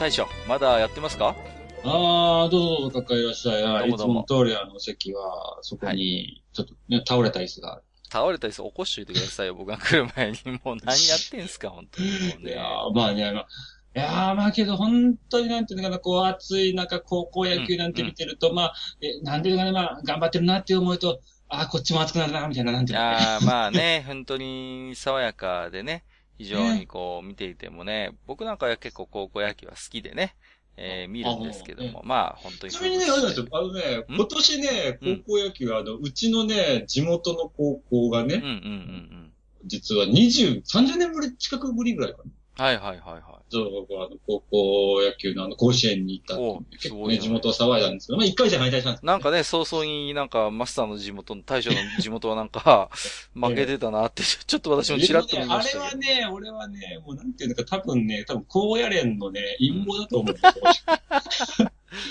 [0.00, 1.36] 大将まだやってますか？
[1.84, 3.62] ああ、どうぞどうぞ、かかいらっしゃい。
[3.62, 7.82] あいつどうもどうももの通り、あの、席は、そこに、ちょっとね、倒れた椅子がある。
[8.10, 9.54] 倒れたり起こしといてくださいよ。
[9.54, 10.38] 僕が来る前に。
[10.64, 12.52] もう何やってんすか、本当にもうね。
[12.52, 13.44] いやーまあね、あの、い
[13.92, 23.36] やーまあけど、本当になんていうのかな、こう、暑い中、高校野球なんて見てると、まあ、え、なんていうのかな、まあ、頑張ってるなって思うと、ああ、こっちも暑くなるな、みたいな、なんていうのかな。
[23.36, 26.04] あーまあね、本当に爽やかでね、
[26.40, 30.34] 非常にこう見ていてもね、僕なんかは結構高校野球は好きでね、
[30.78, 34.16] えー見るんですけども、まあ本当にちなみにね、あれなんですよ、あのね、ん？
[34.16, 35.22] 今年ね、うん。
[35.26, 39.32] 高校野球、あの、うちのね、地元の高校がね、うんうんうんうん。
[39.66, 42.24] 実は20、30年ぶり、近くぶりぐらいかな。
[42.60, 43.22] はいはいはいはい。
[43.48, 52.90] そう、僕はあの、高校野球のあの、甲子園に行ったっ結構ね、地元は騒いだんですけど、まあ一回じゃ敗退したんですなんかね、早々になんかマスターの地元の、大将の地元はなんか、
[53.34, 55.84] 負けてたなって、ちょっと私もちらっと見ましたけど。
[55.84, 61.70] あれはね、俺はね、もうなんていうのか、多分ね、多分高野連のね、陰謀だと思うんですよ。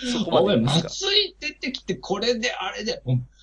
[0.20, 0.90] そこまお前、で言いますか。
[0.90, 3.02] 松井出てきて、これであれで、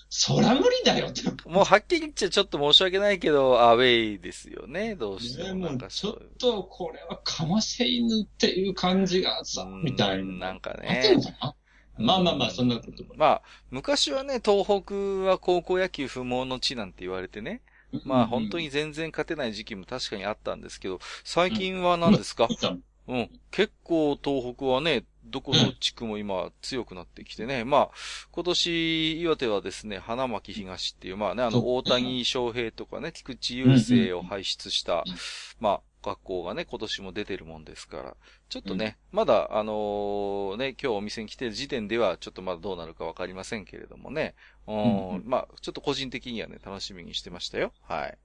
[0.09, 1.23] そら無理だよって。
[1.49, 5.67] もうはっきり言っちゃちょっと申し訳ないけど、アウェイですよね、どうしてね、も。
[5.67, 10.47] なもちょっと、これはかませ犬っていう感じがさう、んみたいな。
[10.47, 11.55] なんかね合ってるのかな？
[11.99, 13.15] まあまあまあ、そんなことも。
[13.17, 14.95] まあ、昔はね、東北
[15.29, 17.63] は高校野球不毛の地なんて言われてね。
[18.05, 22.49] まあ本当に全然勝てない時期も確かにあったんですけど、最近は何ですか？
[22.51, 23.31] うんうん。
[23.51, 27.65] 結構東北はね、どこの地区も今強くなってきてね。
[27.65, 27.91] まあ、
[28.31, 35.15] 今年岩手はですね、花巻東っていう、まあね、あの、大谷翔平とかね、菊池雄星を輩出したうん、
[35.61, 38.17] まあ、学校がね、今年も出てるもんですから、
[38.49, 44.35] ちょっとね、まだ、あのーね、今日お店に来てる時点では、ちょっとまだどうなるかわかりませんけれどもね。
[44.69, 47.73] うん、うんまあ、ちょっと個人的にはね、楽しみにしてましたよ。
[47.83, 48.19] はい。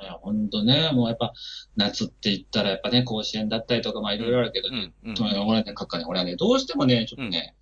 [0.00, 1.32] いや、ほんとね、もうやっぱ、
[1.76, 5.14] 夏って言ったらやっぱね、甲子園だったりとか、まあいろいろあるけどね、うん、うん。
[5.14, 7.54] と俺はね、かっかね、俺はね、どうしてもね、ちょっとね、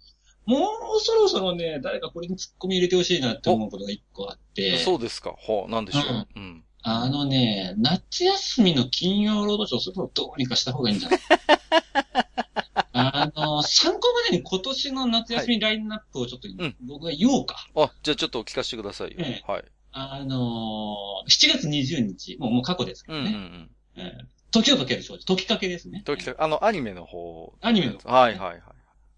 [0.45, 0.57] も
[0.97, 5.35] うそろそろね、誰かこれに突っ込み入れてほしいなって思うことが一個あって、そうですか。
[5.37, 6.27] ほう、なんでしょう。
[6.35, 6.65] うん。
[6.85, 11.21] あのね、夏休みの金曜ロードショー、それをどうにかした方がいいんじゃない？
[12.95, 17.69] あの、参考までに今年の夏休みラインナップをちょっと、ん僕が言おうか。
[17.77, 19.17] あ、じゃあちょっと聞かせてくださいよ。
[19.21, 19.65] えはい。
[19.93, 23.37] あのー、7月20日、もうもう過去ですかうんらね。
[23.37, 23.71] うんうん。
[23.97, 26.03] えー時を解ける少女、時かけですね。
[26.05, 27.55] 時々あの、アニメの方。
[27.63, 28.61] アニメの方はいはいはい。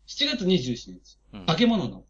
[0.07, 2.05] 7月27日、うん、化け物の。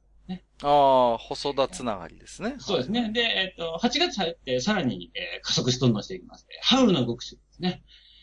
[0.63, 2.57] ああ、細田つながりですね。
[2.59, 3.11] そうですね。
[3.13, 6.47] で、えっ、と、8月入って、さらに、えー加速しどんどんしていきます。
[6.63, 7.83] ハウルの動く種ですね。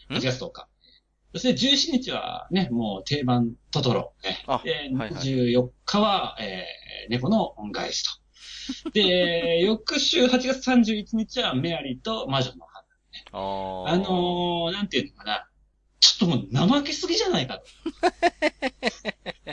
[0.09, 0.67] ん8月10日。
[1.33, 4.13] そして17日はね、もう定番、トトロ。
[4.23, 8.20] ねあで、はいはい14日は、えー猫の恩返しと。
[8.93, 12.85] で、翌週8月31日はメアリーと魔女の花。
[13.31, 13.89] ああ。
[13.91, 15.47] あのー、なんていうのかな。
[15.99, 17.65] ちょっともう怠けすぎじゃないかと。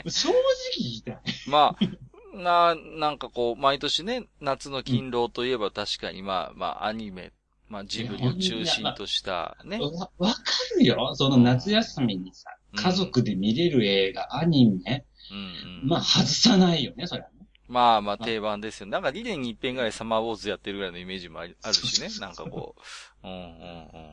[0.09, 0.35] 正直
[0.79, 1.19] 言いたい。
[1.47, 7.31] まあ、な、なんかこう、毎年ね、夏の勤労といえば確かにまあ、まあ、アニメ、
[7.67, 9.79] まあ、ジブリを中心としたね。
[9.79, 10.41] わ、わか
[10.77, 11.13] るよ。
[11.15, 15.89] その夏休みにさ、うん家族で見れる映画、アニメ、うんうん。
[15.89, 17.38] まあ外さないよね、それはね。
[17.69, 18.87] まあまあ定番ですよ。
[18.87, 22.09] なんか2年に一遍ぐらいサマーウォーズやってるぐらいのイメージもあるしね。
[22.19, 22.75] なんかこ
[23.23, 23.27] う。
[23.27, 24.11] うんうんうん。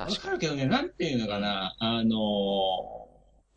[0.00, 3.10] わ確かかるけどね、なんていうのかな、あのー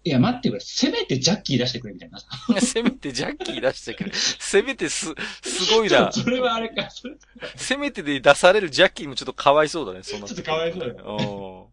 [0.05, 0.59] いや、待ってくれ。
[0.59, 2.19] せめてジャッキー出してくれみたいな。
[2.59, 4.11] せめてジャッキー出してくれ。
[4.13, 6.11] せめてす、すごいな。
[6.11, 6.89] それはあれか。
[6.89, 7.15] それ
[7.55, 10.27] せめてで出されるジャッキーもちょっとかわいそうだね、そんな。
[10.27, 11.69] ちょっとかわいそうだよ。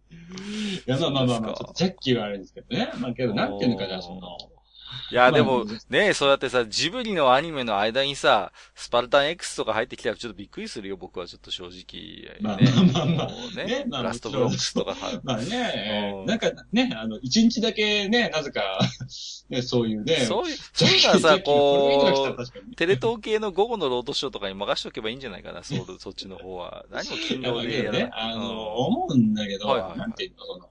[0.86, 2.92] いや、まあまあまあまあ、ジャッキーはあれですけどね。
[2.98, 4.20] まあけど、なんていうのかな、その、
[5.10, 12.40] いや、でもまあ、ねそうやってさ、ジブリのアニメの間にさ、スパルタン X とか入ってきたらちょっとびっくりするよ、僕はちょっと正直。
[12.40, 15.20] まあねまあまあまあねねまあラストブロックスとかは。
[15.22, 16.26] まあねう、ん。
[16.26, 18.78] なんかね、あの、一日だけね、なぜか、
[19.48, 26.84] ね、そういうね、そういう、そういうのはさ、こう、テレ東系の午後のロードショーとかに任しとけばいいんじゃないかな、 そう、そっちの方は。
[26.90, 29.98] 何も勤労でやらね、あの、思うんだけど、はいはいはい。
[29.98, 30.68] なんていうの、その、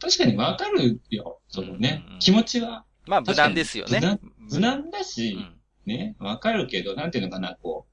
[0.00, 2.18] 確かにわかるよ、そのね、うんうん。
[2.18, 2.84] 気持ちは。
[3.06, 4.00] まあ、無難ですよね。
[4.00, 7.92] 無難無難だし、うんね、わかるけど、なんていうのかな、こう、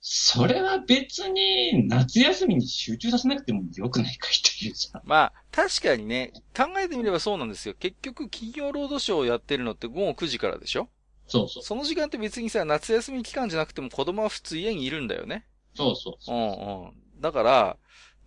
[0.00, 5.00] それは別に夏休みに集中させなくてもよくないかいっていうさ。
[5.04, 7.74] まあ、確かにね、考えてみればそうなんですよ。
[7.78, 10.88] 結局、金曜ロードショーをやってるのって午後9時からでしょ？
[11.26, 11.62] そうそう。
[11.62, 15.46] その時間って別にさ、夏休み期間じゃなくても子供は普通家にいるんだよね。
[15.74, 16.38] そうそうそうう。
[16.38, 17.20] んうん。
[17.20, 17.76] だから、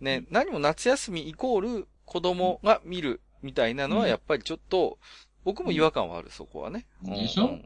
[0.00, 4.98] ね、何も夏休みイコール子供が見るみたいなのはやっぱりちょっと、
[5.44, 6.86] 僕も違和感はある、そこはね。
[7.04, 7.44] うんでしょ？
[7.46, 7.62] うんうん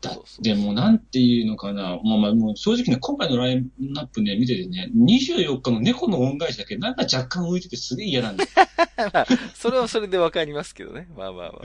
[0.00, 1.98] だそうそうでもなんていうのかな。
[2.04, 8.50] まあまあ、もう正直ね、今回のラインナップね、見ててね、24日の猫の恩返しだけなんか若干浮いててすげえ嫌なんだよ。
[9.54, 11.08] それはそれでわかりますけどね。
[11.16, 11.62] まあまあまあ。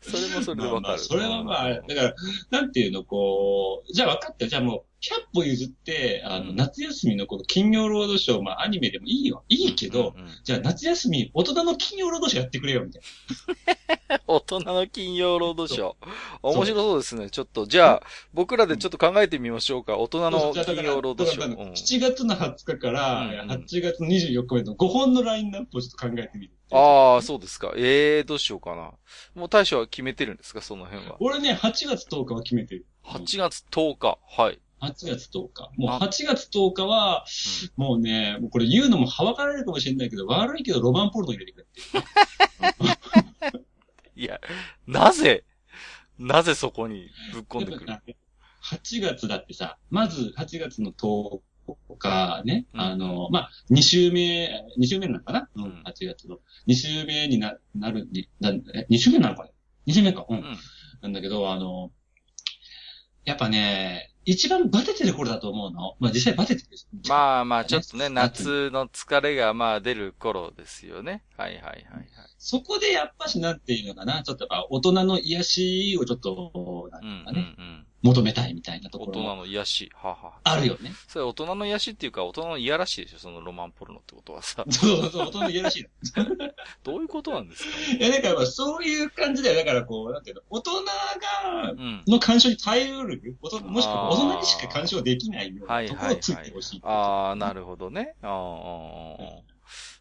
[0.00, 0.80] それもそれでわかる。
[0.80, 2.14] まあまあそれはまあ、だから、
[2.50, 4.48] なんていうの、こう、じゃあ分かったよ。
[4.50, 9.44] じゃあもう、100歩譲って、あの、うん夏休みのこの金曜ロードショー、まあアニメでもいいよ。
[9.48, 13.02] いいけど、うんうんうんじゃあ夏休み、大人の金曜ロードショーやってくれよ、みたい
[14.26, 15.94] 大人の金曜ロードショー。
[16.42, 17.30] 面白そうですね。
[17.30, 18.02] ちょっと、じゃあ、
[18.32, 19.96] 僕らでちょっと考えてみましょうか。
[19.98, 20.30] 大人な。
[20.30, 21.46] の金曜ロードショー。
[21.46, 26.52] うん7月の20日から、うんうん8月の24日までの5本のラインナップをちょっと考えてみる。
[26.72, 27.72] ああ、そうですか。
[27.76, 28.92] ええー、どうしようかな。
[29.34, 30.60] もう大将は決めてるんですか？
[30.62, 31.16] その辺は。
[31.20, 32.86] 俺ね、8月10日は決めてる。
[33.04, 34.18] 8月10日。
[34.28, 34.60] はい。
[34.80, 35.70] 8月10日。
[35.76, 37.24] もうあ8月10日は、
[37.76, 43.66] もうね、もうこれ言うのもはばかられるかもしれないけど、悪いけどロマンポルノ入れてくれっていう。
[44.16, 44.40] いや、
[44.86, 45.44] なぜ、
[46.18, 47.90] なぜそこにぶっ込んでくる？
[47.90, 48.16] やっぱね
[48.62, 51.40] 8月だってさ、まず8月の10
[51.98, 55.48] 日ね、うんあの、まあ、2週目、2週目なのかな？
[55.54, 56.38] ううんん、8月の。
[56.66, 59.52] 2週目にな、なる、になえ、2週目なのかね
[59.86, 60.26] ?2 週目か。
[60.28, 60.38] うん。
[60.38, 60.58] うん。
[61.00, 61.90] なんだけど、あの、
[63.24, 65.96] やっぱね、一番バテてる頃だと思うの？
[65.98, 66.68] まあ、実際バテてる。
[67.08, 71.22] まあまあ、ちょっとね、夏夏の疲れがまあ出る頃ですよね。
[71.36, 72.06] はいはいはいはい。
[72.42, 77.86] そこでやっぱしなんていうのかな、ちょっとやっぱ大人の癒しをちょっと、なんてうんいうかね、うんうん。
[78.02, 79.92] 求めたいみたいなと大ころも人の癒し。
[79.94, 80.32] はは。
[80.42, 80.90] あるよね。
[81.06, 84.64] それ大人の癒しっていうか、大人のいやらしいでしょそのロマンポルノってことはさ。
[84.70, 86.24] そ うそうそう、大人の癒やしいの。
[86.82, 87.70] どういうことなんですか？
[87.98, 89.56] いや、だからまあそういう感じだよ。
[89.56, 92.02] だからこう、なんていうの、大人が、うん。
[92.08, 96.80] の干渉に耐えうる、もしくは大人にしか干渉できないようはないところをついはいはいてほしい。。
[96.84, 98.14] ああ、なるほどね。
[98.22, 99.49] あーあー、あー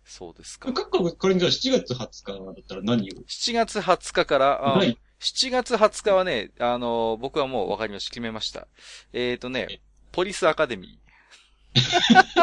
[0.10, 0.74] そうですか。
[0.74, 4.98] 各国、これじゃあ7月20日だったら何を？7月20日から、あーはい。
[5.20, 8.10] 7月20日はね、あのー僕はもう分かりました。
[8.10, 8.68] 決めました。
[9.14, 11.80] えっ、ー、とね、ポリスアカデミー。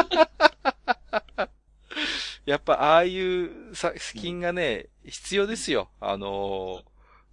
[2.46, 5.90] やっぱ、ああいう作品がね、必要ですよ。
[6.00, 6.84] あのー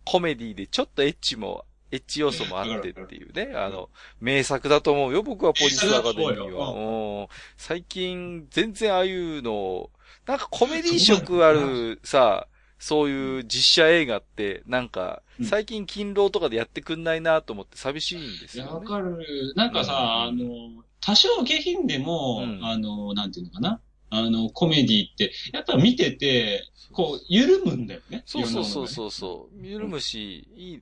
[0.05, 1.63] コメディでちょっとエッチも、
[1.93, 3.53] エッチ要素もあってっていうね。
[3.55, 5.21] あの、名作だと思うよ。
[5.21, 6.71] 僕はポリスアカデミーは。
[6.71, 9.91] うん最近、全然ああいうの、
[10.25, 12.47] なんかコメディ色あるさ、
[12.79, 18.71] そういう実写映画って、なんかう、ん最近勤労とかでやってくんないなと思って寂しいんですよね。
[18.71, 19.53] わかる。
[19.55, 23.79] なんかさ、あうんの、多少下品でも、うんあの、なんていうのかな？
[24.09, 28.21] あの、コメディって、やっぱ見てて、こう、緩むんだよね。
[28.27, 29.65] そうそうそうそう。
[29.65, 30.81] 緩むし、いい、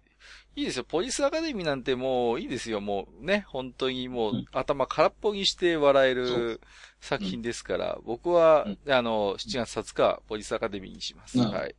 [0.55, 0.83] いいですよ。
[0.83, 2.81] ポリスアカデミーなんてもういいですよ。
[2.81, 6.59] もうね、本当にもう、うん頭空っぽにして笑える
[6.99, 11.39] 作品ですから、僕は、うんあの、7月20日、ポリスアカデミーにします。
[11.39, 11.75] うんはい。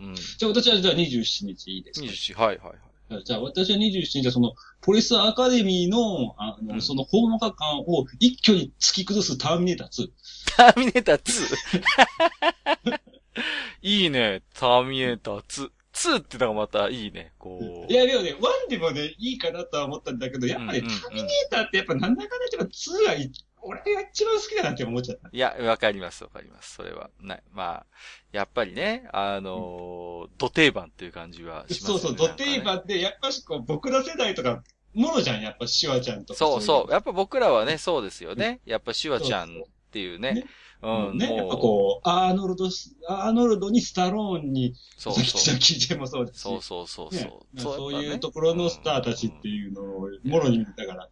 [0.00, 0.14] うん。
[0.14, 2.64] じゃあ私はじゃあ27日いいですか？24、はいは
[3.10, 3.24] いはい。
[3.24, 10.08] じゃあ私は27日はその、ポリスアカデミーの、あの、うんその、ほんわか感を一挙に突き崩すターミネーター2。
[10.56, 13.00] ターミネーター2。
[13.82, 15.70] いいね、ターミネーター2。
[16.10, 17.92] 2ってのがまたいいね、こう。
[17.92, 18.34] いや、でもね、
[18.66, 23.32] 1でもね、いいかなとは思ったんだけど、やっぱね、うんうんうんターミネーターってやっぱなんだかんだ言っても2がい
[23.62, 25.28] 俺が一番好きだなって思っちゃった。
[25.32, 26.74] いや、わかります、わかります。
[26.74, 27.10] それは。
[27.20, 27.42] ない。
[27.52, 27.86] まあ、
[28.32, 32.00] やっぱりね、あのー、土定番っていう感じはしますよね。
[32.00, 36.38] そうそう、ド定番で、やっぱしこう、僕ら世代とか、もろじゃん、やっぱシュワちゃんとか。
[36.38, 36.88] そうそう。
[36.88, 38.60] うやっぱ僕らはね、そうですよね。
[38.66, 40.32] やっぱシュワちゃんっていうね。
[40.32, 40.44] ね
[40.82, 45.20] うん、ね、やっぱこう、アーノルドス、アーノルドにスタローンに、そうそ
[45.52, 45.54] う。
[45.56, 46.42] 聞いてもそうですし。
[46.42, 47.74] そうそうそうねそう。
[47.74, 51.04] そういうところのスターたちっていうのを、もろに見てたから。
[51.04, 51.10] うん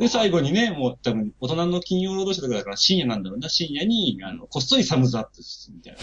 [0.00, 5.96] で、最後にね、もう多分、大人の金曜労働者だから深夜なんだろうな、深夜に、あの、こっそりサムズアップするみたい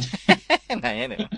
[0.70, 0.82] なね。
[0.82, 1.30] なんやねん。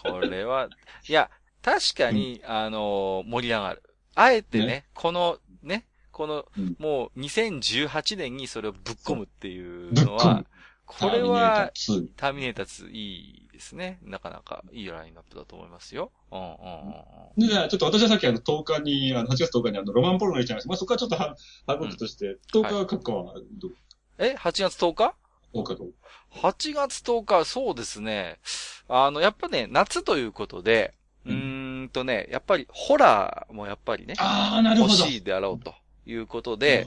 [0.00, 0.68] これは、
[1.08, 3.82] いや、確かに、あのー盛り上がる。
[4.14, 5.84] あえてね、ねこの、ね、
[6.18, 10.44] この、うんもう2018年にそれをぶっ込むっていうのは、
[10.84, 14.00] これは、ターミネーターミネーター2いいですね。
[14.02, 16.10] なかなかいいラインナップだと思いますよ。
[16.32, 16.58] うんうんうんうん。
[16.58, 17.46] ター2。
[17.46, 20.68] で、じゃあちょっと私はさっきあの、10日に、あの、8月10日にあの、ロマンポルノ入れちゃいました。
[20.70, 21.36] まあ、そこはちょっとは、
[21.68, 23.70] 省くとして、10日は閣下はどう、
[24.18, 25.14] え ?8 月10日？
[25.54, 25.92] どうかどう
[26.34, 28.40] ?8 月10日、そうですね。
[28.88, 30.94] あの、やっぱね、夏ということで、
[31.28, 34.94] うーんとね、やっぱりホラーもやっぱりね、ああ、なるほど。
[34.94, 35.74] 欲しいであろうと
[36.08, 36.86] いうことで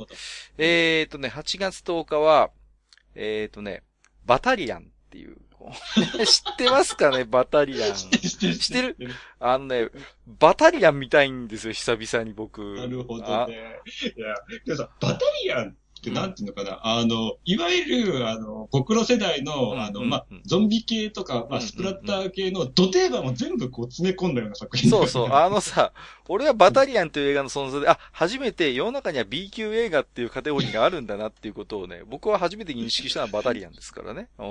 [0.58, 2.52] えっ、とね、8月10日は、
[3.16, 3.84] えっ、とね、
[4.26, 5.38] バタリアンっていう、
[6.26, 7.94] 知ってますかね、バタリアン。
[7.94, 8.58] 知ってる、知ってる。
[8.58, 9.14] 知ってる？
[9.40, 9.90] あのね、
[10.26, 12.76] バタリアン見たいんですよ、久々に僕。
[12.76, 13.80] なるほあどね。
[14.16, 14.36] いや、
[14.66, 25.32] でもさ、バタリアンってなんていうのかな、あの、いわゆる、あの、僕の世代の、うんあの、うんまあうん、ゾンビ系とか、まあ、うんスプラッター系の土定番を全部こう詰め込んだような作品そうそう。
[25.32, 25.94] あのさ、
[26.28, 34.30] 俺はバタリアンという映画の存在で、あ、初めて世の中には B 級映画っていうカテゴリーがあるんだなっていうことをね、僕は初めて認識したのはバタリアンですからね。
[34.40, 34.46] うん。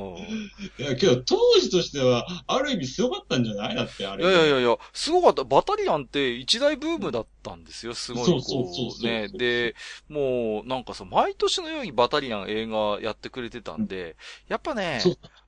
[0.79, 3.75] いや、けど、当時としては、ある意味すごかったんじゃない？
[3.75, 4.25] だって、あれ。
[4.25, 5.45] いやいやいやいや、すごかった。
[5.45, 9.13] バタリアンって一大ブームだったんですよ、すごいこそうそうそうそうう。
[9.13, 9.29] ね。
[9.29, 9.75] で、
[10.09, 14.17] もう、なんかさ、毎年のようにバタリアン映画やってくれてたんで、
[14.49, 15.01] やっぱね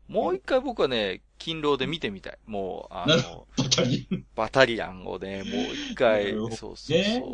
[0.09, 2.39] もう一回僕はね、勤労で見てみたい。
[2.47, 4.25] もう、あの、バタリアン。
[4.37, 7.25] バタリアンをね、もう一回そうそうそうね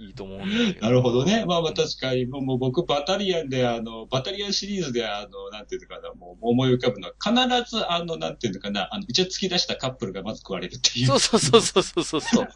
[0.00, 0.86] いいと思うんだけど。
[0.86, 1.46] なるほどね。
[1.46, 11.06] まあまあ確かに、もう僕、バタリアンで、あの、バタリアンシリーズで、あの、なんていうのかな、もう思い浮かぶのは、必ず、あの、なんていうのかな、あの、一応突き出したカップルがまず食われるっていう。
[11.06, 12.48] そうそうそうそうそうそうそう。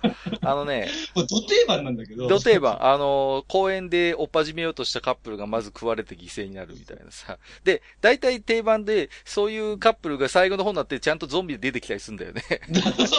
[0.43, 2.29] あのね、 もう、土定番なんだけど。
[2.29, 7.39] 土定番、あの、公園でおっぱじめようとしたカップルがまず食われて犠牲になるみたいなさ。
[7.65, 12.43] で、大体定番で、そういうカップルが最後の方になってちゃんとゾンビで出てきたりするんだよね。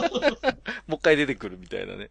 [0.88, 2.10] もう一回出てくるみたいなね。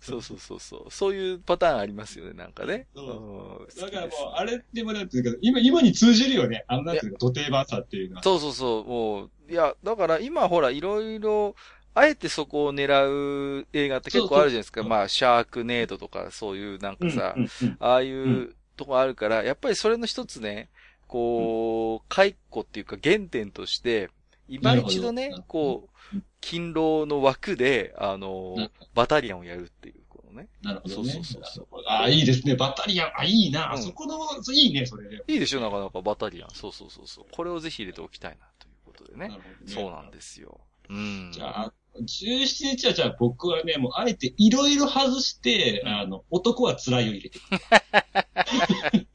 [0.00, 0.90] そうそうそうそう。
[0.90, 2.86] そういうパターンありますよね、なんかね。
[2.94, 6.64] そううんだからもう、あれでもなんていうか、今、今に通じるよね。
[6.68, 8.22] あの、なんていうか、土定番さっていうのは。
[8.22, 11.54] そうそうそう、もう、いや、だから今ほら、いろいろ、
[11.92, 14.80] あえてそこを狙う映画って結構あるじゃないですか。
[14.80, 20.70] そうそうまあ、シャークネードとか、そういうなんかさ、うんうんああいうとこあるから、やっぱりそれの一つね、
[21.06, 24.10] こう、解雇っていうか原点として、
[24.50, 28.56] 今一度ねこう、勤労の枠で、あの
[28.94, 30.48] バタリアンをやるっていう、このね。
[30.62, 31.12] なるほどね。
[31.12, 32.56] そうそうそうああ、いいですね。
[32.56, 33.12] バタリアン。
[33.16, 33.72] あ、いいな。
[33.74, 34.18] うんそこの、
[34.52, 35.22] いいね、それ。
[35.26, 36.50] いいでしょなかなかバタリアン。
[36.52, 37.26] そうそうそうそう。
[37.30, 39.28] これをぜひ入れておきたいな、ということでね。
[39.28, 40.60] ねそうなんですよ。
[40.88, 41.30] うん。
[41.32, 47.42] じゃあ、17日はじゃあ僕はね、もうあえていろいろ外して、うんあの、男は辛いを入れてく
[48.96, 49.06] る。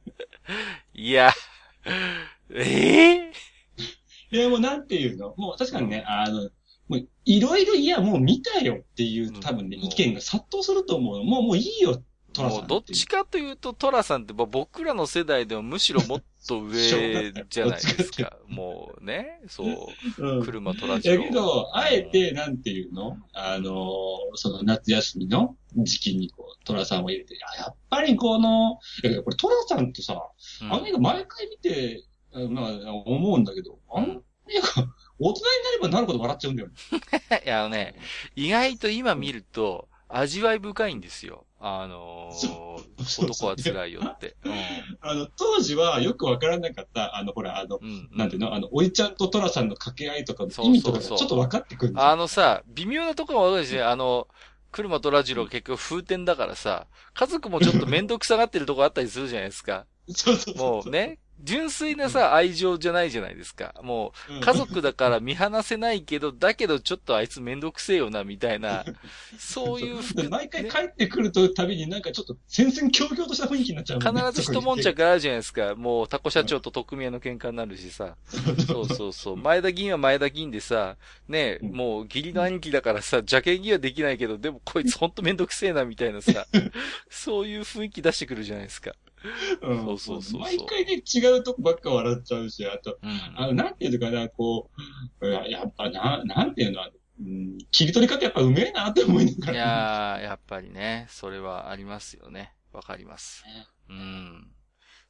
[0.93, 1.33] いや、
[2.53, 3.24] ええ
[4.35, 5.33] いや、もうなんていうの？
[5.37, 6.49] もう確かにね、あの、
[6.87, 11.23] もういろいろ、いや、もう見たよっていううん多分ね、意見が殺到すると思うの。
[11.23, 12.01] もう、もういいよ、
[12.33, 16.83] トラさんもうどっちかというと、トラさんってまあ僕らの世代でもむしろもっと上
[17.49, 18.37] じゃないですか。
[18.47, 19.87] もうね、そう。
[20.17, 20.45] うん。
[20.45, 21.17] 車トラジオ。
[21.17, 23.17] だけど、あえて、なんていうの？
[23.33, 23.73] あの、
[24.35, 30.21] その夏休みの時期にこう、トラさんを入れて、あやっぱりこの、これトラさんってさ、
[30.61, 34.21] うん、あの映画毎回見て、あまあ、思うんだけど、あの
[34.55, 34.87] 映画、
[35.19, 36.73] 大人になればなるほど笑っちゃうんだよね。
[37.45, 37.95] いや、あのね、
[38.35, 41.45] 意外と今見ると、味わい深いんですよ。
[41.59, 42.77] あのーそ
[43.21, 44.35] う男は辛いよって。
[45.01, 48.09] あの、当時はよくわからなかった、あの、ほら、あの、うん。
[48.11, 48.17] うん。
[48.17, 48.53] なんていうの？
[48.53, 54.27] あの、おいちゃんとトラさんの掛け合いとかのそう意味とかがそうそうちょっと分かってくるんですよあのさ、微妙なところもわかるし、あの、
[54.71, 59.85] 車とラジロ結局風天だからさ、家族もちょっと面倒くさがってるとこあったりするじゃないですか。
[60.09, 60.71] そうそうそう。
[60.75, 63.75] もうね、純粋なさ、愛情じゃないじゃないですか。
[63.83, 68.85] もう家族だから見放せないけど、 だけどちょっとあいつめんどくせえよな、みたいな、
[69.37, 74.11] そういうで服、毎回ね帰ってくるとたびになんかちょっと戦々恐々とした雰囲気になっちゃうね。
[74.11, 75.75] 必ず一悶着あるじゃないですか。
[75.75, 78.15] もう、タコ社長と特命の喧嘩になるしさ。
[78.67, 79.37] そうそうそう。
[79.37, 86.47] 前田議員は前田議員でさ、ねうんもう義理の兄貴だからさ、邪険議はできないけど、でもこいつほんとめんどくせえな、みたいなさ。
[87.09, 88.93] そういう雰囲気出してくるじゃないですか。
[89.61, 93.19] うん そうそうそう毎回ね、違うとこばっか笑っちゃうし、あと、うん。
[93.35, 94.69] あの、なんていうのかな、こ
[95.21, 96.81] う、ややっぱな、なんていうの、
[97.19, 99.53] うん、切り取り方やっぱうめえなって思いながら。
[99.53, 102.53] いやー、やっぱりね、それはありますよね。
[102.73, 103.43] わかります。
[103.89, 104.51] うん。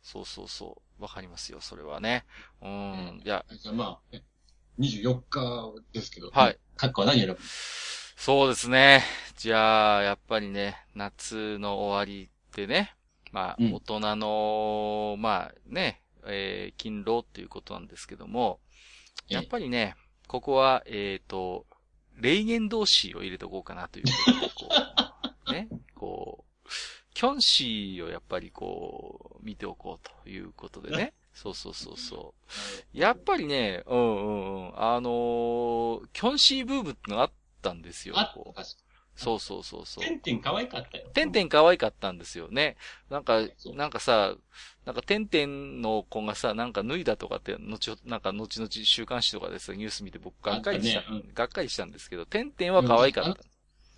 [0.01, 1.01] そうそうそう。
[1.01, 2.25] わかりますよ、それはね。
[2.61, 3.21] うん。
[3.25, 4.21] いや、じゃあまあ、え
[4.79, 6.59] 24日ですけど、はい。
[6.75, 9.03] カッコは何選ぶそうですね。
[9.37, 12.95] じゃあ、やっぱりね、夏の終わりでね、
[13.35, 18.61] まあ、うん大人の、まあね、えー、勤労っていうことなんですけども、
[19.27, 19.97] やっぱりね、
[20.29, 21.65] ここは、えっ、と、
[22.17, 24.69] 霊言同士を入れとこうかなということで、こ
[25.49, 26.69] う、 ね、こう、
[27.13, 31.13] キョンシーをやっぱりこう、見ておこうということでね。
[31.33, 32.33] そうそうそうそ
[32.93, 32.97] う。
[32.97, 34.81] やっぱりね、うんうんうん。
[34.81, 38.17] あのーキョンシーブームってのがあったんですよ。
[38.17, 38.84] あ確か
[39.15, 40.03] そうそうそうそう。
[40.03, 41.07] てんてん可愛かったよ。
[41.13, 42.75] てんてん可愛かったんですよね。
[43.09, 43.41] なんか
[43.73, 44.35] なんかさ、
[44.85, 53.43] なんかてんてんの子がさ、なんか脱いだとかって、後ほ、なんか後々週刊誌とかでさ、ニュース見て僕がっかりした、あったねがっかりしたんですけど、てんてんは可愛かった。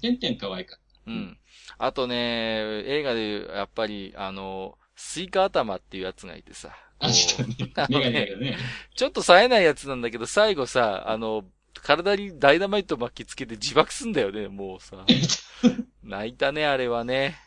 [0.02, 1.38] てんてん可愛かっうん。
[1.78, 6.76] あとね、映画でやっぱり、あの、スイカ頭っていうやつがいてさ。
[7.00, 8.58] あ、ちょっとね。
[8.96, 11.46] ちょっと冴えないやつなんだけど、最後さ、あの、
[11.82, 15.06] 体にダイナマイト巻きつけて自爆すんだよね、もうさ。
[16.04, 17.38] 泣いたね、あれはね。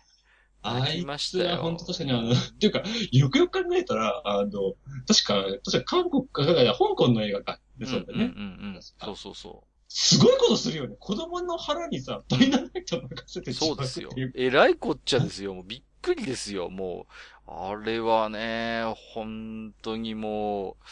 [0.63, 2.83] あ泣きいましたよつは本当確かにあの、っていうか、
[3.13, 4.75] よくよく考えたら、あの、
[5.07, 7.61] 確か、確か韓国か、香港の映画か。
[7.79, 8.27] でそうだね。
[8.27, 8.83] んうんうんうん。
[8.83, 10.95] そうそうそすごいことするよね。
[11.01, 13.55] 子供の腹にさ、ダイナマイト任せてう。
[13.55, 14.11] そうですよ。
[14.35, 15.55] えらいこっちゃですよ。
[15.55, 16.71] もうびっくりですよ。
[16.71, 17.07] も
[17.49, 18.85] う、あれはね、
[19.15, 20.85] 本当にもう、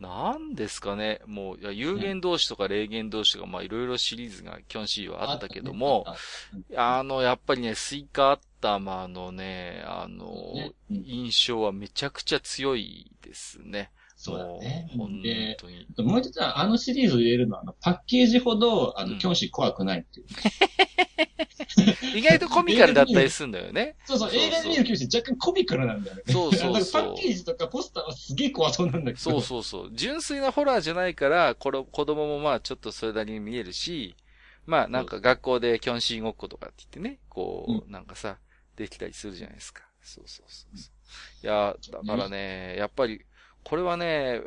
[0.00, 1.20] なんですかね。
[1.26, 6.04] もう、いや有限同士とか霊言同士とか、まあいろいろシリーズがキョンシーはあったけども、
[6.76, 10.32] あの、やっぱりね、スイカ頭のね、あの、
[10.90, 13.90] 印象はめちゃくちゃ強いですね。
[14.16, 15.08] そうだねもう。
[15.08, 15.86] 本で、当に。
[15.98, 20.26] もう一つは、あのシリーズを入れるのは、あのパッケージほど、あの、うんキョンシー怖くないっていう。
[22.14, 23.96] 意外とコミカルだったりするんだよね。
[24.04, 26.22] そうそう、映画で見るキョンシー若干コミカルなんだよね。
[26.30, 29.18] そうそうパッケージとかポスターはすげえ怖そうなんだけど。
[29.18, 29.90] そうそうそう。
[29.92, 34.14] 純粋なホラーじゃないから、この子供もまあちょっとそれなりに見えるし、
[34.66, 38.38] まあなんか学校でキョンシーごっことかって言ってね、こう、なんかさ、
[38.76, 39.82] できたりするじゃないですか。
[40.02, 41.46] そうそうそうそう。
[41.46, 43.24] いや、だからね、やっぱり、
[43.62, 44.40] これはね、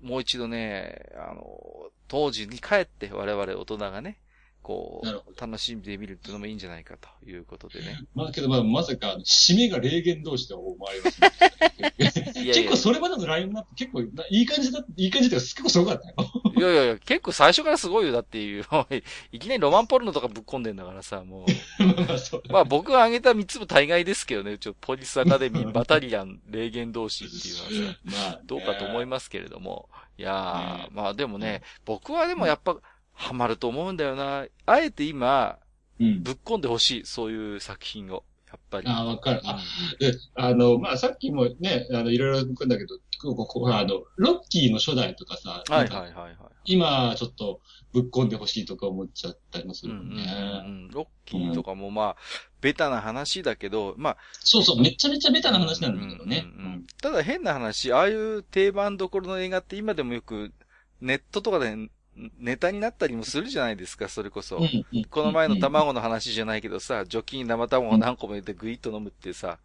[0.00, 4.18] もう一度ね、あの、当時に帰って我々大人がね、
[4.62, 8.00] こう、楽しんでみるっていうのもいいんじゃないかということでね。
[8.14, 11.30] まあけど、まあ、まさか、締めが霊言同士とは思われます、ね。
[12.52, 16.14] 結構それまでのラインナップ結構ないい感じだ、いい感じって結構すごかったよ。
[16.56, 18.12] いやいやいや、結構最初からすごいよ。
[18.12, 18.64] だっていう、
[19.30, 21.46] いきなりロマンポルノとかぶっ込んでんだからさ、も
[21.78, 21.84] う。
[22.06, 24.58] まあそうまあ僕が挙げた3つも大概ですけどね。
[24.58, 29.88] ちょ、ポリスアカデミー、バタリアン、霊言同士っていうのはさ、まあ、どうかと思いまますけれども。
[30.18, 32.76] いやねー、まあでもね、僕はでもやっぱ、
[33.22, 34.46] ハマると思うんだよな。
[34.66, 35.58] あえて今、
[35.98, 36.02] す。
[36.02, 36.22] うん。
[36.22, 37.06] ぶっ込んでほしい。
[37.06, 38.24] そういう作品を。
[38.48, 38.86] やっぱり。
[38.88, 39.60] あわかるうんあ
[40.00, 46.36] で、あの、まあ、さっきもね、あの、いろいろ聞くんだけど、こここあの、ロッキーの初代とかさ、はいはいはいはい。
[46.64, 47.60] 今、ちょっと、
[47.92, 50.62] ぶっ込んでほしいとか思っちゃったりもすうんうんうんるもんね。
[50.66, 50.88] うん。
[50.90, 52.16] ロッキーとかもまあ、
[52.60, 56.44] ベタな話だけど、まあ、そうそう、めちゃめちゃベタな話なんだけどね。
[56.44, 60.52] うんうんうんただ変な話、ああいう定番どころの映画って今でもよく
[61.00, 61.76] ネットとかで
[62.38, 64.56] ネタになったりもするじゃないですか、それこそ。
[64.56, 69.58] うんうんうんこの前の卵の話じゃないけどさ、除菌生卵を何個も入れてグイッと飲むってさ、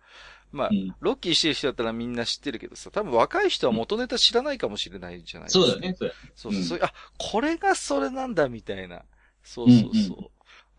[0.51, 0.95] まあう、ん。
[0.99, 5.65] ロッキーしてる人だったらみんな知ってるけどさ、多分若い人は元ネタ知らないかもしれないじゃないですか。
[5.65, 9.03] そうだね、そうだそうそう、あ、これがそれなんだ、みたいな。
[9.43, 10.17] そうそうそう。
[10.17, 10.29] うんうん。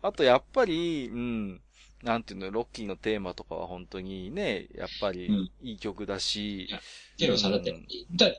[0.01, 1.61] あと、やっぱり、うん、
[2.03, 5.51] なんていうの、ロッキーのテーマとかは本当にね、やっぱりうん。
[5.61, 6.69] いい曲だし、
[7.17, 7.75] けどさ、だって。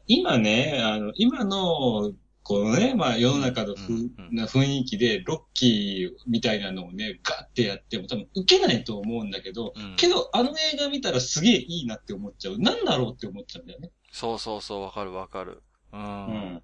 [0.06, 2.12] 今ね、あの、今の、
[2.50, 12.58] このね、まあ世の中のふ、うんうんな雰囲気で、ロッキーみたいなのをね、ガッてやっても多分受けないと思うんだけど、うんけど、あの映画見たらすげえいいなって思っちゃう。
[12.58, 13.92] なんだろうって思っちゃうんだよね。
[14.10, 15.62] そうそうそう、わかるわかる。
[15.92, 16.00] うん。
[16.00, 16.62] うん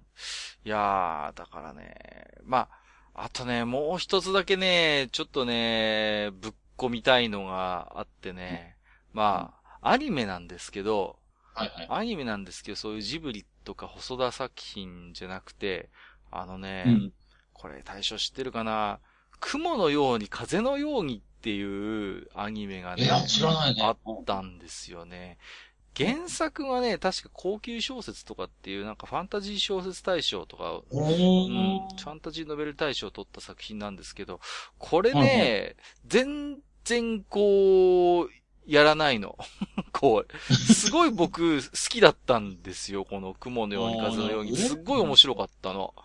[0.65, 1.95] いやー、だからね、
[2.43, 2.67] ま
[3.13, 8.75] あ、あとね、もう一つだけね、ちょっとね、ぶっ込みたいのがあってね、
[9.13, 11.19] まあ、アニメなんですけど、
[11.53, 11.87] はいはい。
[11.89, 15.89] アニメなんですけど、そういうジブリとか細田作品じゃなくて、
[16.31, 17.13] あのね、うん。
[17.51, 18.99] これ対象知ってるかな？
[19.41, 23.09] 雲のように風のようにっていうアニメがね、ね。
[23.11, 25.37] あったんですよね。
[25.97, 34.39] 原作はね、確か高級小説とかっていう、なんかファンタジー小説大賞とか、おうん、ーファンタジーノベル大賞を取った作品なんですけど、
[34.77, 35.75] これはいね、
[36.05, 38.29] 全然こう、
[38.67, 39.37] やらないの。
[39.93, 43.05] こう、すごい僕好きだったんですよ。
[43.05, 44.55] この雲のように風のように。
[44.55, 45.95] すっごい面白かったの。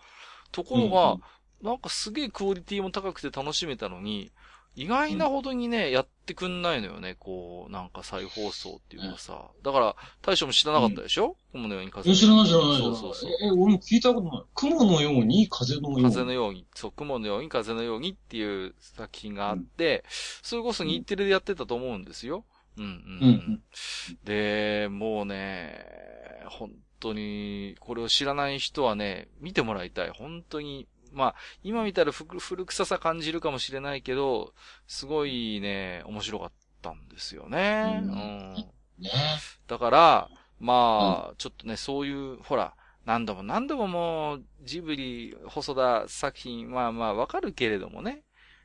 [0.51, 1.17] ところが、
[1.61, 4.31] なんかすげえクオリティも高くて楽しめたのに、
[4.75, 7.15] 意外なほどにね、やってくんないのよね。
[7.19, 9.51] こう、なんか再放送っていうかさ。
[9.61, 12.95] だから、大将も知らなかったでしょ、雲のように風え知らない知らない知らない。
[12.95, 13.31] そうそうそう。
[13.43, 14.43] え、俺も聞いたことない。
[14.55, 16.03] 雲のように風のように。
[16.03, 20.03] 風のように、そう、雲のように風のようにっていう作品があって、
[20.41, 22.43] それこそ日テレでやってたと思うんですよ。
[22.77, 23.63] うんうん、うんうん。
[24.23, 25.85] で、もうね、
[26.49, 30.09] 本当に、これを知らない人はね、見てもらいたい。
[30.09, 34.53] 本当に、まあ、今見たら古古臭さ感じるかもしれないけど、
[34.87, 38.01] すごいね、面白かったんですよね。
[38.03, 38.53] ううんん。
[38.99, 39.11] ね。
[39.67, 48.23] だから、まあ、ちょっとね、そういう、ほら、何度も何度ももう、ジブリ、細田作品、まあまあわかるけれどもね、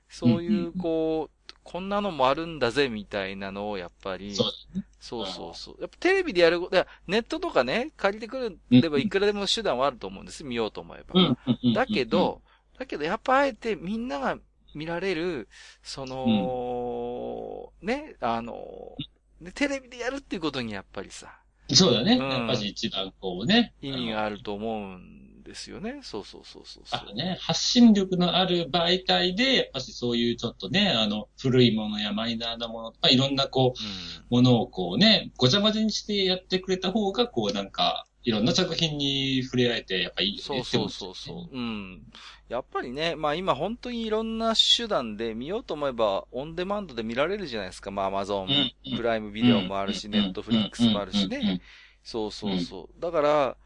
[0.09, 4.87] そううんうんいうう、こう、こんなのもあるんだぜ、みたいなのを、やっぱり、そうだね。
[5.01, 5.77] そうそうそう。
[5.81, 10.45] やっぱテレビでやること、ネットとかね、借りてくればいくらでも手段はあると思うんです。
[10.45, 11.21] 見ようと思えば。
[11.21, 11.73] うんうんうん。
[11.73, 12.43] だけど、
[12.79, 14.39] だけどやっぱあえてみんなが
[14.75, 15.49] 見られる、
[15.83, 18.97] その、ね、あの、
[19.41, 21.39] でテレビでやるっていうことにやっぱりさ、
[21.71, 22.17] そうだね。
[22.17, 23.75] うんやっぱり一番こうね。
[23.83, 25.18] 意味があると思うん
[25.49, 26.01] ですよね。
[26.03, 40.43] そうそうそうそうそうあのね、発信力のある媒体で、やっぱしそういうちょっとね、あの、古いものやマイナーなもの、まあ、いろんなこう、ものをこうね、ごちゃ混ぜにしてやってくれた方が、こうなんか、いろんな作品に触れ合えて、やっぱいいよね。
[40.43, 41.57] そうそうそうそう。
[41.57, 42.03] うん。
[42.51, 47.91] やっぱりね、まあ今本当にいろんな手段で見ようと思えば、オンデマンドで見られるじゃないですか。
[47.91, 51.63] まあアマゾンうんうんプライムビデオもあるし、ネットフリックスもあるしね。。
[52.03, 53.01] そうそうそう。
[53.01, 53.57] だから、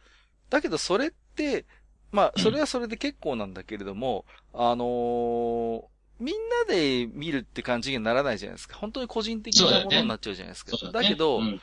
[0.50, 1.21] だけどそれって、
[2.10, 6.34] まあそれはそれで結構なんだけれども、あのーみん
[6.68, 8.76] なで見るって感じにはならないじゃないですか。
[8.76, 10.76] 本当に個人的なものになっちゃうじゃないですか。
[10.76, 11.60] そうだけど、うんうん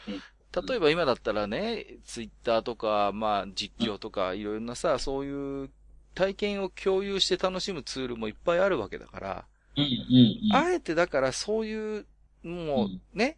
[0.67, 5.69] 例えば今だったらね、ツイッターとか、まあ実況とか、いろんなさ、そういう
[6.15, 9.45] 体験を共有して楽しむツールもいっぱいあるわけだから。
[10.53, 12.05] あえてだからそういう、
[12.41, 13.37] もうね、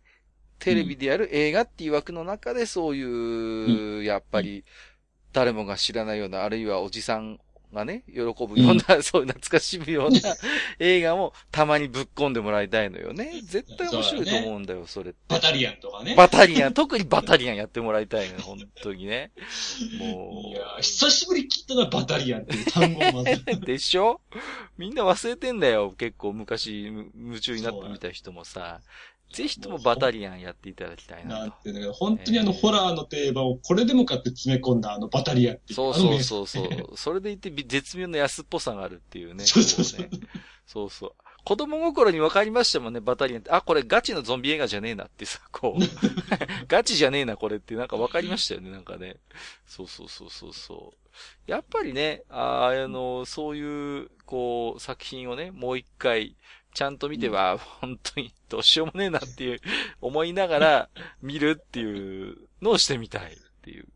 [0.60, 4.63] テレビでやる映画っていう枠の中でそういう、やっぱり、
[5.34, 7.39] 誰もが知らないような、あるいはおじさん
[7.74, 10.20] がね、喜ぶような、 そういう懐かしむような
[10.80, 13.39] 映画もたまにぶっ込んでもらいたいのよね。
[13.44, 15.20] 絶対面白いと思うんだよ、それって。
[15.30, 16.15] バタリアンとかね。
[16.15, 19.32] バタリアン、 特にバタリアンやってもらいたいのよ、本当にね。
[20.00, 23.24] もいやー久しぶり聞いたな、バタリアンっていう単語。
[23.65, 24.20] でしょ？
[24.78, 28.82] みんな忘れてんだよ、結構昔、む夢中になってみた人もさ。
[29.34, 31.41] ぜひともバタリアンやっていただきたいなと。
[31.41, 35.76] なんていうのか、本当にあの、ホラーの定番をこれでもかって詰め込んだあのバタリアンっていう。
[35.76, 36.67] そうそうそうそう。
[36.96, 39.44] それでいてび絶妙な安っぽさがあるっていうね。
[39.46, 40.10] そうそうそう
[40.65, 41.13] そうそう。
[41.44, 43.52] 子供心に分かりましたもんね、バタリアンって。
[43.52, 45.82] あ、これガチのゾンビ映画じゃねえなってさ、こう。
[46.67, 49.17] ガチじゃねえな、これってなんか分かりましたよね、なんかね。
[49.65, 50.98] そうそうそうそうそう。
[51.48, 56.36] やっぱりね、あーあの、そういう、こう、作品をね、もう一回、
[56.74, 59.60] ちゃんと見ては、本当にどうしようもねえなっていう、
[60.00, 60.90] 思いながら
[61.22, 63.88] 見るっていうのをしてみたいっていう。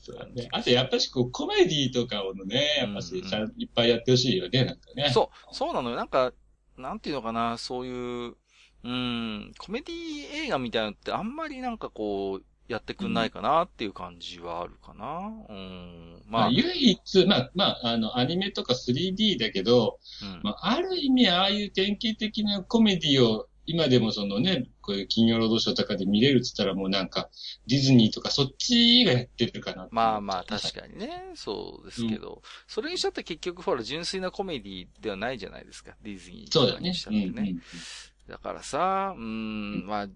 [0.00, 0.48] そうだね。
[0.52, 5.10] あと、やっぱしこう、コメディとかをね、やっぱし、ちゃんいっぱいやってほしいよね、なんかね。
[5.12, 5.96] そう、そうなのよ。
[5.96, 6.32] なんか、
[6.76, 8.36] なんていうのかな、そういう、
[8.82, 15.32] うん、コメディ映画みたいなのってあんまりなんかこう、やってくんないかなっていう感じはあるかな。
[15.48, 16.22] うん。
[16.28, 27.28] まあ、まあ、唯一、まあ、まあ、あの、アニメとか 3D だけど、うんまあ、ある意味、ああいう典型的なコメディを、今でもそのね、こういう金曜ロードショーとかで見れるって言ったらもうなんか、
[27.66, 31.32] ディズニーとかそっちがやってるかなまあまあ、確かにね。
[31.34, 35.96] そうですけど、それにしたって結局ほら、純粋なコメディではないじゃないですか。
[36.02, 37.02] ディズニーそうだねとかにし。
[37.02, 37.56] たってね。
[38.28, 40.08] だからさ、うーん、まあ、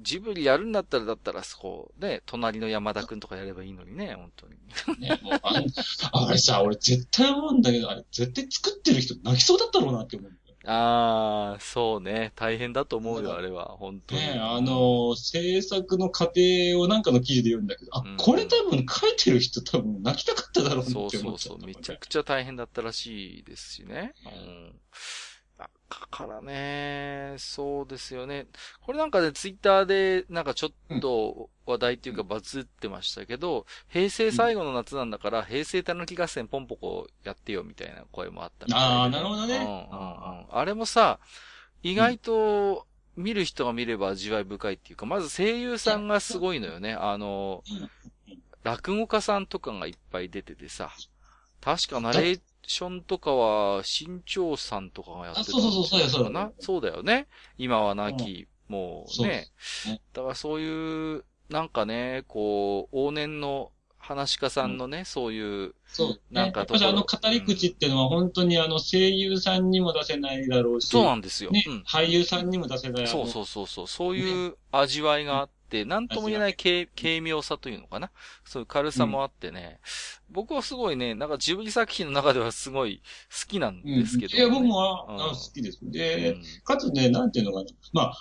[0.00, 4.54] ジブリやるんだったら、だったら、そう、ね、隣の山田くんとかやればいいのにね、本当に。
[4.96, 10.32] うんね、もうあんあれさ、俺絶対思うんだけど、あれ絶対作ってる人泣きそうだったろうなって思う。
[10.70, 12.32] ああ、そうね。
[12.36, 13.76] 大変だと思うよ、あれは。
[13.78, 14.20] 本当に。
[14.20, 21.66] ねあの、制作の過程をなんかの記事で読んだけど、あうん、これ多分書いてる人多分泣きたかっただろうなってそう思っちゃったそうそう。
[21.66, 24.12] めちゃくちゃ大変だったらしいですしね。
[24.26, 24.74] うん。
[25.90, 28.46] だからね、そうですよね。
[28.82, 39.56] これなんかね、ツイッターで、なんかちょっと話題っていうかバズってましたけど、平成最後の夏なんだから、平成たぬき合戦ポンポコやってよみたいな声もあったああ、なるほどね。
[39.56, 39.74] うんうんう
[40.42, 40.46] ん。
[40.50, 41.20] あれもさ、
[41.82, 46.92] 意外と見る人が見れば味わい深いっていうか、まず声優さんがすごいのよね。
[46.92, 47.64] あの、
[48.62, 50.90] 落語家さんとかがいっぱい出ててさ、
[51.62, 56.52] 確かナレーションとかは、新潮さんとかがやってたあそうそうそうそうやそうだな。
[56.60, 57.26] そうだよね。
[57.56, 60.02] 今は亡き、もうそうでねすね。
[60.12, 66.18] だからそういう、なんかね、こう、往年の話家さんのね、そういう、そう、ね。
[66.30, 71.50] なんかあの語り口っていうのは本当にあの声優さんにも出せないだろうし、そうなんですよ。
[71.50, 73.06] ねうん、俳優さんにも出せない。
[73.06, 73.86] そうそうそうそう。
[73.86, 78.10] そういう味わいがあって、なんとも言えない軽軽妙さというのかな？
[78.44, 79.80] そういう軽さもあってね。
[80.30, 84.00] 僕はすごいね、なんかジブリ作品の中ではすごい好きなんうん。
[84.00, 85.78] ですけど、いや、僕も好きです。
[85.82, 87.66] うで、んかつね、なんていうのかな。
[87.92, 88.14] まあ、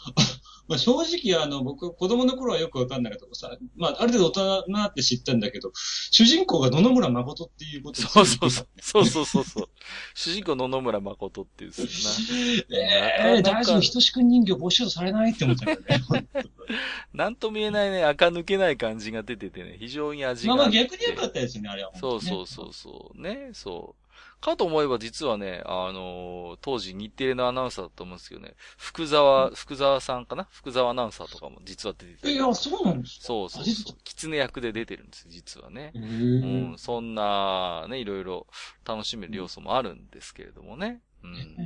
[0.67, 5.71] まあ正直あの、僕、子供の頃はよくわかんなかったけどさ、まあ、ある程度大人になって知ったんだけど、
[6.11, 8.67] 主人公が野々村誠っていうことにそうそうそう。
[8.81, 9.69] そうそうそうそう。
[10.13, 12.77] 主人公野々村誠っていうですな。
[12.77, 16.27] え えー、大丈夫、ひとしくん人形募集されないって思っちゃうよね。
[17.13, 20.55] なんとも言えないね、垢抜けない感じが出ててね、非常に味が。
[20.55, 23.21] まあまあ逆に良かったですね、あれは、そうそうそうそう。
[23.21, 24.06] ね、そう。
[24.39, 30.47] かと思えば実はね、あのー当時日テレのアナウンサーだと思うんですけどね、福沢、福沢さんかな？
[30.51, 32.29] 福沢アナウンサーとかも実は出てて。
[32.29, 33.25] え、いや、そうなんですか？
[33.25, 33.97] そうそうそう。
[34.03, 35.91] 狐役で出てるんですよ、実はね。
[35.95, 38.47] へうーん、そんな、ね、いろいろ
[38.85, 41.01] 楽しめる要素もあるんですけれどもね。
[41.23, 41.57] ううん。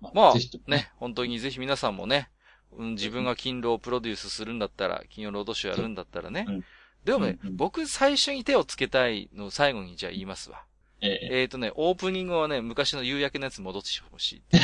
[0.00, 0.34] ままあ
[0.66, 2.30] ね、本当にぜひ皆さんもね、
[2.72, 6.46] うん、自分が金ローをプロデュースするんだったら、金曜ロードショーやるんだったらね。
[6.48, 6.64] うん
[7.04, 10.64] でもね、うんうん僕最初に手をつけたいのを最後にじゃあ言いますわ。
[11.00, 14.42] ええー、とね、オープニングはね、昔の夕焼けのやつ戻ってほしい。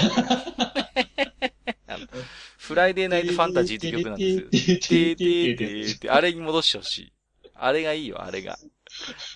[2.57, 4.43] フライデーナイトファンタジーって曲なんですよ。
[4.51, 7.12] てーてーてーって、あれに戻してほしい。
[7.55, 8.59] あれがいいよ、あれが。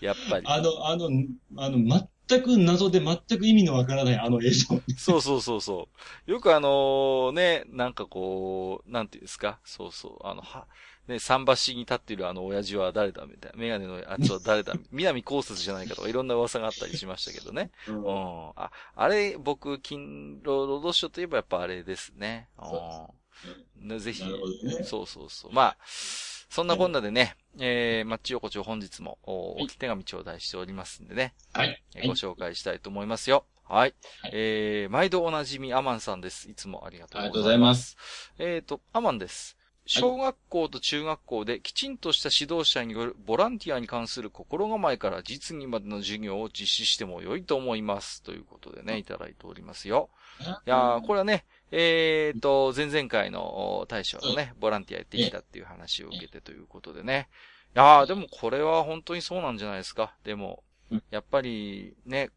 [0.00, 0.46] やっぱり。
[0.46, 1.10] あの、あの、
[1.56, 4.80] あの、全く謎で全く意味のわからないあの映像。
[4.96, 5.88] そうそうそうそ
[6.26, 6.30] う。
[6.30, 10.26] よくあのね、なんかこう、なんていうんですかそうそう。
[10.26, 10.66] あの、は、
[11.08, 13.58] ね、桟橋に立ってるあの親父は誰だみたいな。
[13.58, 17.70] メガネのやつは誰だ 南高節じゃないかとかいろんな噂があったりしましたけどね。
[17.88, 18.52] ううんん。
[18.56, 22.48] あ、あれ、僕、金労ロードショーといえばやっぱあれですね。
[22.58, 23.88] うん。
[23.88, 25.52] ねぜひねそうそうそう。
[25.52, 31.34] まあ、そんなこんなでね、えー、マッチ横丁本日もおはい置き手紙頂戴しておりますんでね。
[31.52, 31.82] はい。
[31.96, 33.44] えーご紹介したいと思いますよ。
[33.64, 33.94] はい。
[34.20, 36.48] はいえー、毎度おなじみアマンさんです。
[36.50, 37.70] いつもありがとうありがとございま。
[37.70, 38.34] うございますす。
[38.38, 39.56] えっ、と、アマンです。
[39.86, 48.22] 小学校と中学校できちんとした指導者によるボランティアに関する心構えから実技までの授業を実施しても良いと思います。
[48.22, 50.08] ということでね、いただいておりますよ。
[50.40, 57.28] いやーこれはね、えっ、と、前々回のお大将のね、ボランティアやってきたっていう話を受けてということでね。
[57.76, 60.14] いやーでもこれは本当にそうなんじゃないですか。
[60.24, 62.30] でもうん、やっぱりね、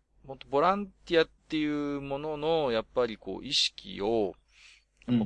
[0.49, 4.35] ボランティアっていうものの、やっぱりこう、意識を、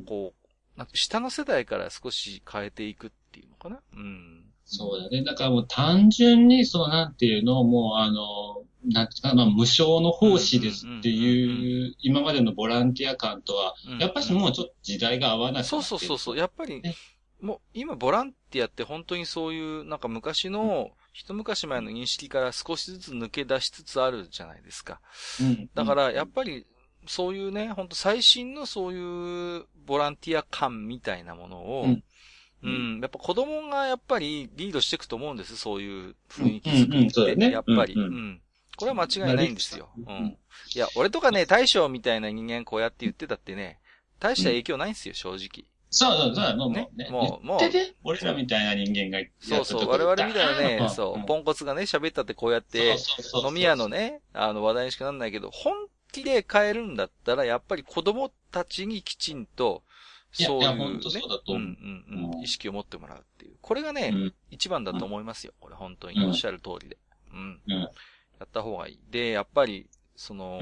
[0.05, 0.40] こう、
[0.81, 3.79] なんか下の世代から少し変えていくっていうのかな？
[3.95, 4.45] うん。
[4.65, 5.23] そうだね。
[5.23, 16.37] だからもう単純に、そのなんていうの、もうあの、なんていうかな、まあ無償の奉仕ですっていう、今までのボランティア感とは、うんやっぱりもうちょっと時代が合わなくてそうそうそうそう。
[16.37, 16.95] やっぱりね、
[17.41, 24.99] もう今ボランティアって本当にそういう、なんか昔の、一昔前の認識から少しずつ抜け出しつつあるじゃないですか。
[25.41, 25.69] うん。
[25.75, 26.65] だから、やっぱり、
[27.07, 32.03] そういうね、本当最新のそういうボランティア感みたいなものを、うん。
[32.63, 37.51] うん、やっぱ子供がやっぱりリードしていくと思うんです、そういう雰囲気作りって、ね。
[37.51, 38.05] やっぱり、ううん。
[38.33, 38.41] ん。
[38.77, 39.89] これは間違いないんですよ。
[39.97, 40.15] ううん。
[40.25, 40.37] ん。
[40.75, 43.79] いや、俺とかね、大将みたいな人間こうやって言ってたってね、
[44.19, 45.65] 大した影響ないんですよ、正直。
[45.89, 46.87] そうそうそう、もうね。
[46.95, 47.09] ね？
[47.09, 47.59] もうもう。
[48.03, 50.89] 俺らみたいな人間がやったそうそう、我々みたいなね、ん。
[50.89, 52.95] そう、ポンコツがね、喋ったってこうやって、
[53.43, 55.73] 飲み屋のね、あの話題にしかなんないけど、本
[56.11, 59.83] 気で変えるんだったら、やっぱり子供たちにきちんと、
[60.33, 63.57] そういうねいやほんとそうだと思ううんうんうん、うん意識を持ってもらうっていう。
[63.61, 65.53] これがね、うん一番だと思いますよ。
[65.59, 66.97] これ本当にうんおっしゃる通りで。
[67.33, 67.61] うん。
[67.67, 67.89] うん
[68.41, 68.99] やった方がいい。
[69.11, 70.59] で、やっぱり、その、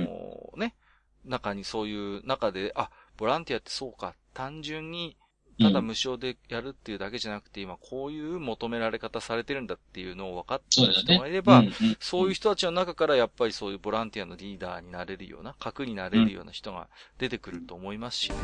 [0.58, 0.76] ね、
[1.24, 4.16] 中にそういう中で、あ、ボランティアってそうか。
[4.34, 5.16] 単純に、
[5.60, 10.82] ただ無償でやるっていうだけじゃなくて、今こういう求められ方されてるんだっていうのを分かって。
[10.92, 11.64] 人がいれば、
[12.00, 18.36] そういう人たちの中からやっぱりそういうボランティアのリーダーになれるような、核になれるような人が出てくると思いますしね。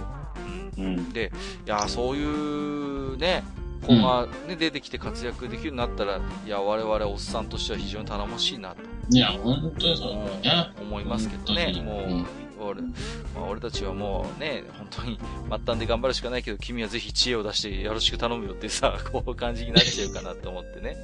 [0.77, 1.13] うんうん。
[1.13, 1.31] で、
[1.65, 3.43] いや、そういうね、
[3.85, 10.23] 子がね、出てきて活躍できるようになったら、いや、我々おっさんとしては非常に頼もしいなといや、本当にそうだよ
[10.65, 10.73] ね。
[10.81, 11.73] 思いますけどね。
[11.83, 12.23] も
[12.63, 12.87] う俺、ま
[13.37, 20.95] あ、俺たちはもうね、本当に末端で頑張るしかないけど、君はぜひ知恵を出してよろしく頼むよってさ、 こういう感じになっちゃうかなと思ってね。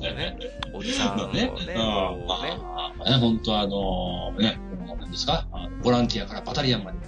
[0.00, 0.36] ね
[0.74, 1.46] おじさんをね、ね。
[1.46, 4.58] もうね、まあ、ね、本当あの、ね、
[4.98, 5.46] 何ですか？
[5.84, 6.98] ボランティアからバタリアンまで。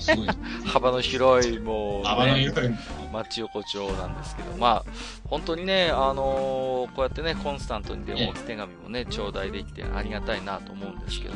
[0.00, 0.28] すごい。
[0.64, 2.70] 幅の広い、もう、ね、幅の広い。
[3.12, 4.92] 町横丁なんですけど、まあ、
[5.24, 11.34] 本当にね、あのーこうやってね、コンスタントにでも手紙もね、頂戴できてありがたいなと思うんですけど、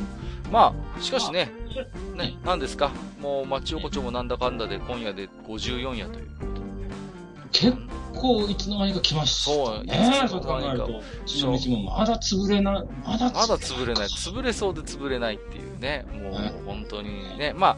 [0.51, 1.51] まあ、しかしね、
[2.15, 6.61] ね、何ですか、もう町横丁もなんだかんだで今夜で54夜ということで、
[7.51, 7.77] 結
[8.21, 9.83] 構いつの間にか来ました。
[9.83, 10.27] ね。
[10.29, 10.85] そう考えると。
[10.85, 12.83] うちの道もまだ潰れない。
[13.03, 16.53] まだまだ潰れない、潰れそうで潰れないっていうね、もうね。
[16.65, 17.77] 本当にね、まあ、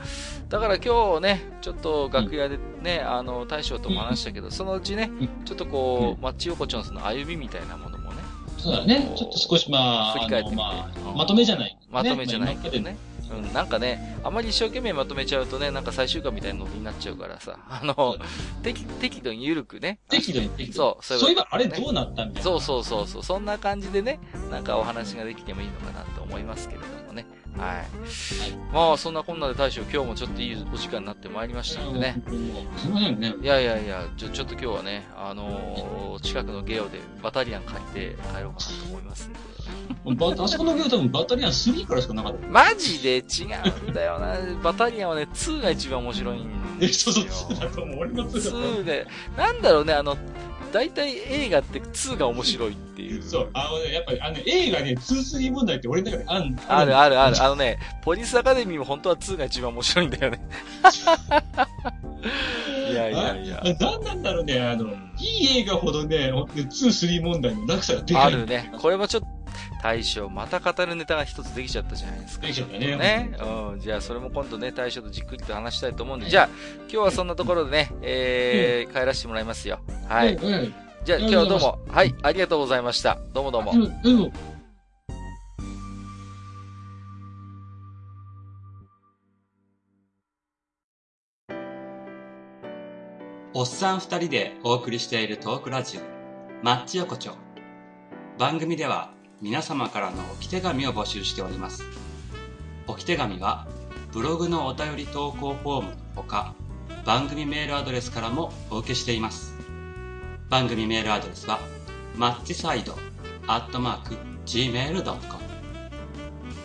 [0.49, 8.17] だから今日ね、ちょっと楽屋でね、あの、大将とも話したけど、そのうちねう、ちょっとこうう、町横丁のその歩みみたいなものもね、
[8.57, 9.13] そうだね。
[9.15, 11.77] ちょっと少しまあ、振り返ってまうんあ、まとめじゃない。
[11.89, 12.97] まとめじゃないけどまあね。
[13.33, 18.17] うん、なんかね、あまり一生懸命まとめちゃうとね、なんか最終回みたいなのになっちゃうからさ、あの、
[18.61, 19.99] 適適度に緩くね。
[20.09, 22.49] 適度に適度にそう、そういえばあれねどうなったみたいな。
[22.49, 24.19] そうそうそうそう、そんな感じでね、
[24.51, 27.02] なんかお話ができてもいいのかなと思いますけれどもね。
[27.57, 27.85] はい。
[28.73, 32.21] まあ、そんなこんなで大将、今日もちょっといいお時間になってまいりましたんでね。
[32.77, 33.19] すいません。
[33.19, 33.35] ね。
[33.41, 39.33] いやいやいや、ちょ、ちょっと今日はね、あのー近くのゲオでバタリアン借りて帰ろうかなと思いますん。
[39.33, 39.39] で。
[40.15, 42.47] バあそこのゲーム多分バタリアン3からしかなかった。
[42.47, 43.43] マジで違
[43.87, 43.93] うん。
[43.93, 44.37] だよな。
[44.61, 47.15] バタリアンはね、2が一番面白いん、ですよ。
[47.15, 47.97] そうそう、2だと思う。
[47.99, 48.71] 俺の2だと思う。
[48.81, 49.61] 2で、なん。
[49.61, 50.17] だろうね、あの、
[50.73, 53.21] 大体映画って2が面白いっていう。
[53.21, 53.49] そう。
[53.53, 57.43] あのね、やっぱり、あの、映画ね、2、3問題って俺の中であんあるあるある。
[57.43, 60.39] あのね、ポリスアカデミーも本当は2が一番面白いんだよね。
[62.91, 63.61] いやいやいや。
[63.79, 64.87] 何なんだろうね、あの、
[65.19, 68.23] いい映画ほどね、2、3問題の落差がでかい。
[68.23, 68.71] あるね。
[68.81, 69.27] これもちょっと、
[69.83, 72.47] 大将、また語るネタが一つできちゃったじゃないですか。
[72.47, 72.95] できちゃったね。
[72.95, 73.37] ね。
[73.37, 73.79] うん。
[73.81, 76.49] じゃあ、それも今度ね、大将とじっくりと話したいと思うんで、じゃあ、
[76.83, 79.81] 今日はそんなところでね、えー、帰らせてもらいますよ。
[80.07, 80.37] はい。
[81.03, 83.19] じゃあ、今日はどうも、はい、ありがとうございました。
[83.33, 83.73] どうもどうも。
[83.73, 84.33] うん、うん。
[93.53, 96.01] おっさん二人でお送りしているトークラジオ、
[96.63, 97.31] マッチ横丁。
[98.39, 99.11] 番組では
[99.43, 101.83] 皆様からの置き手紙を募集しております。
[102.87, 103.67] 置き手紙は
[104.13, 106.53] ブログのお便り投稿フォームのほか、
[107.05, 109.53] 番組メールアドレスからもお受けしています。
[110.49, 111.59] 番組メールアドレスは、
[112.15, 112.97] マッチサイド
[113.45, 115.43] アットマーク gmail.com